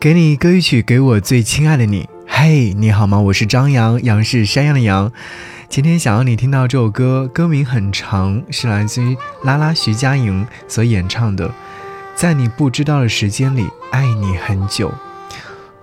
[0.00, 2.08] 给你歌一曲，给我最亲爱的你。
[2.26, 3.20] 嘿，你好吗？
[3.20, 5.12] 我是张扬，杨是山羊的羊。
[5.68, 11.52] 今天想要你听到这首歌，歌名很长，是来自于拉拉徐佳莹所演唱的。
[12.14, 14.90] 在你不知道的时间里，爱你很久。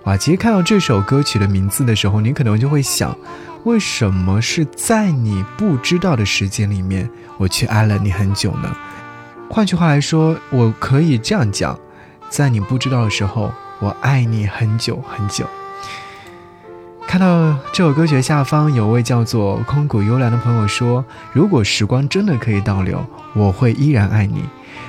[0.02, 3.16] 哇，其实看到这首歌曲的名字的时候，你可能就会想，
[3.62, 8.76] 为什么是在你不知道的时间里面，我却爱了你很久呢？
[9.48, 11.78] 换句话来说，我可以这样讲，
[12.28, 13.52] 在你不知道的时候。
[13.80, 15.46] 我爱你很久很久。
[17.06, 23.02] 看到这首歌曲下方有位叫做空谷幽兰的朋友说：“如果时光真的可以倒流，
[23.34, 24.44] 我会依然爱你。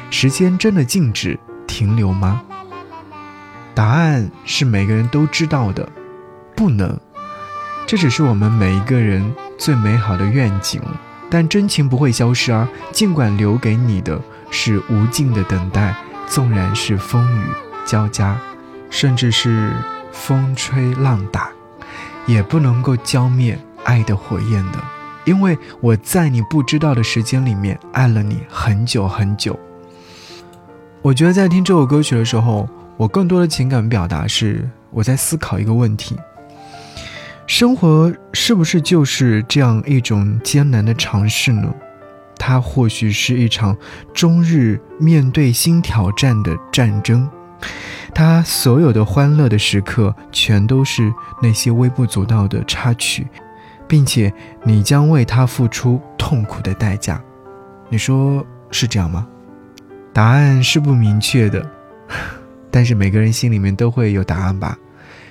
[0.10, 2.42] 时间真的静止停留吗？”
[3.74, 5.88] 答案是每个人都知道的，
[6.58, 7.00] 不能。
[7.88, 10.82] 这只是我们每一个人最美好的愿景，
[11.30, 12.68] 但真情不会消失啊！
[12.92, 14.20] 尽管留给你的
[14.52, 15.96] 是无尽的等待，
[16.28, 17.44] 纵然是风雨
[17.86, 18.38] 交加。
[19.00, 19.72] 甚至是
[20.12, 21.50] 风吹浪打，
[22.26, 24.84] 也不能够浇灭爱的火焰的，
[25.24, 29.58] 因为我在你不知道的时间里面爱了你很久很久。
[31.02, 36.18] 我觉得在听这首歌曲的时候，我更多的情感表达是我在思考一个问题：
[37.48, 41.74] 生活是不是就是这样一种艰难的尝试呢？
[42.38, 43.78] 它或许是一场
[44.14, 47.30] 终日面对新挑战的战争。
[48.14, 53.28] 他所有的欢乐的时刻，全都是那些微不足道的插曲，
[53.88, 57.22] 并且你将为他付出痛苦的代价。
[57.90, 59.28] 你说是这样吗？
[60.12, 61.66] 答案是不明确的，
[62.72, 64.78] 但是每个人心里面都会有答案吧。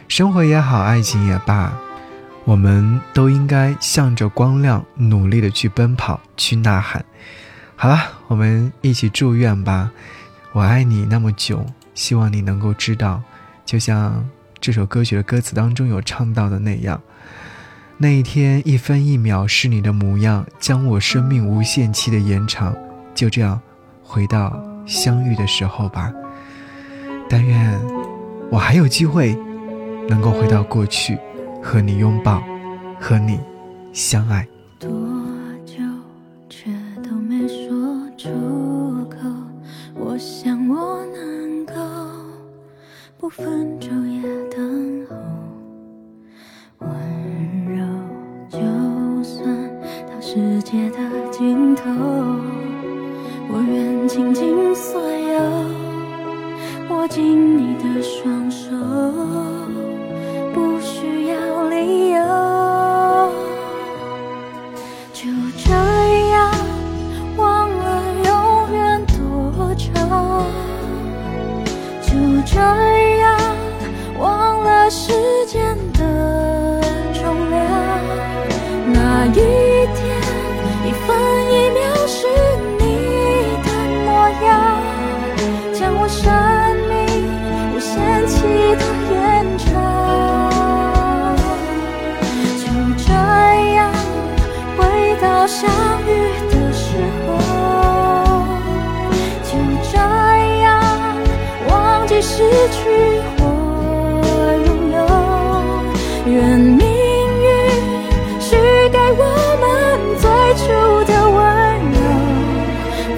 [0.07, 1.73] 生活也好，爱情也罢，
[2.45, 7.05] 我们都应该向着光亮努力的去奔跑，去呐喊。
[7.77, 9.91] 好了，我们一起祝愿吧。
[10.53, 11.67] 我爱你那么久。
[11.99, 13.21] 希望你能够知道，
[13.67, 14.25] 就像
[14.61, 17.01] 这首歌曲的歌词当中有唱到的那样，
[17.97, 22.73] 那一天一分一秒是你的模样，将我生命无限期的延长。
[23.17, 23.61] 就这样，
[24.05, 26.13] 回到相遇的时候吧。
[27.29, 27.77] 但愿
[28.49, 29.37] 我还有机会，
[30.09, 31.19] 能够回到过去，
[31.61, 32.41] 和你拥抱，
[33.01, 33.41] 和你
[33.93, 34.47] 相爱。
[36.49, 36.71] 却
[37.03, 38.29] 都没说出
[39.11, 39.29] 口，
[39.95, 41.58] 我想我能
[43.29, 45.15] 不分昼夜等候，
[46.79, 46.89] 温
[47.77, 47.85] 柔，
[48.49, 48.59] 就
[49.23, 49.45] 算
[50.07, 50.97] 到世界的
[51.31, 51.83] 尽头，
[53.51, 55.43] 我愿倾尽所有，
[56.97, 58.75] 握紧你的双手，
[110.49, 110.65] 最初
[111.05, 111.37] 的温
[111.93, 112.01] 柔，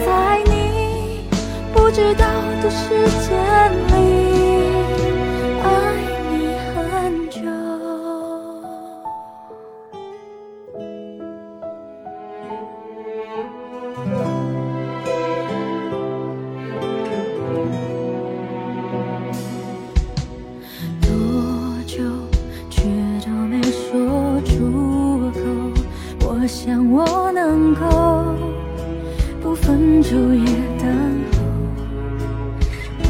[0.04, 1.22] 在你
[1.72, 2.26] 不知道
[2.60, 3.36] 的世界
[30.10, 30.44] 昼夜
[30.80, 30.84] 等
[31.30, 31.38] 候，
[32.98, 33.06] 温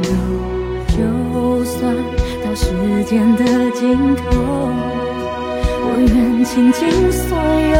[0.00, 0.08] 柔，
[0.88, 0.96] 就
[1.66, 1.74] 算
[2.42, 2.64] 到时
[3.04, 3.82] 间的尽
[4.16, 4.22] 头，
[5.82, 6.80] 我愿倾尽
[7.12, 7.36] 所
[7.74, 7.76] 有，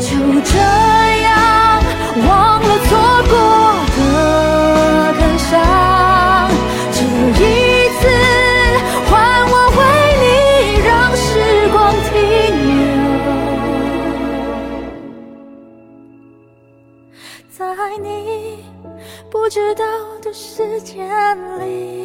[0.00, 0.10] 就
[0.42, 0.58] 这
[1.22, 1.82] 样，
[2.26, 2.28] 忘
[2.62, 2.88] 了错
[3.28, 3.34] 过
[3.96, 3.98] 的
[5.18, 5.50] 感伤。
[6.92, 6.98] 这
[7.40, 7.42] 一
[7.98, 8.02] 次，
[9.10, 9.12] 换
[9.50, 9.80] 我为
[10.22, 10.24] 你
[10.86, 11.22] 让时
[11.72, 11.74] 光
[12.10, 12.12] 停
[12.68, 12.78] 留，
[17.50, 17.58] 在
[18.02, 18.06] 你
[19.30, 19.84] 不知道
[20.22, 20.96] 的时间
[21.58, 22.03] 里。